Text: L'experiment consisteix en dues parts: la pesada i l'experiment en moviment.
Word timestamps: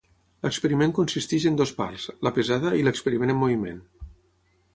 L'experiment 0.45 0.93
consisteix 0.99 1.45
en 1.49 1.59
dues 1.59 1.73
parts: 1.81 2.07
la 2.29 2.33
pesada 2.39 2.73
i 2.81 2.89
l'experiment 2.89 3.35
en 3.37 3.41
moviment. 3.45 3.87